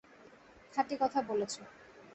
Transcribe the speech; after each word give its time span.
খাঁটি 0.73 0.95
কথা 1.01 1.19
বলেছ। 1.21 1.53